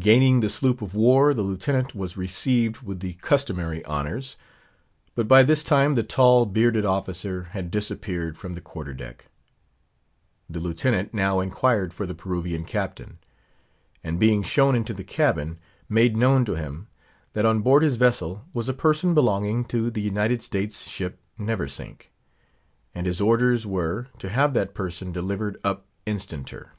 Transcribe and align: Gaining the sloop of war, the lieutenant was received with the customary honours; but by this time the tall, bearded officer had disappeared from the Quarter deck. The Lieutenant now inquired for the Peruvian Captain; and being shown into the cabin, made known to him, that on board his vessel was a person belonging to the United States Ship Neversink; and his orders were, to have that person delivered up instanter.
Gaining 0.00 0.40
the 0.40 0.50
sloop 0.50 0.82
of 0.82 0.96
war, 0.96 1.32
the 1.32 1.42
lieutenant 1.44 1.94
was 1.94 2.16
received 2.16 2.78
with 2.82 2.98
the 2.98 3.12
customary 3.12 3.86
honours; 3.86 4.36
but 5.14 5.28
by 5.28 5.44
this 5.44 5.62
time 5.62 5.94
the 5.94 6.02
tall, 6.02 6.44
bearded 6.44 6.84
officer 6.84 7.44
had 7.52 7.70
disappeared 7.70 8.36
from 8.36 8.54
the 8.56 8.60
Quarter 8.60 8.94
deck. 8.94 9.26
The 10.48 10.58
Lieutenant 10.58 11.14
now 11.14 11.38
inquired 11.38 11.94
for 11.94 12.04
the 12.04 12.16
Peruvian 12.16 12.64
Captain; 12.64 13.18
and 14.02 14.18
being 14.18 14.42
shown 14.42 14.74
into 14.74 14.92
the 14.92 15.04
cabin, 15.04 15.60
made 15.88 16.16
known 16.16 16.44
to 16.46 16.56
him, 16.56 16.88
that 17.34 17.46
on 17.46 17.60
board 17.60 17.84
his 17.84 17.94
vessel 17.94 18.44
was 18.52 18.68
a 18.68 18.74
person 18.74 19.14
belonging 19.14 19.64
to 19.66 19.88
the 19.88 20.02
United 20.02 20.42
States 20.42 20.88
Ship 20.88 21.16
Neversink; 21.38 22.10
and 22.92 23.06
his 23.06 23.20
orders 23.20 23.68
were, 23.68 24.08
to 24.18 24.30
have 24.30 24.52
that 24.54 24.74
person 24.74 25.12
delivered 25.12 25.60
up 25.62 25.86
instanter. 26.06 26.72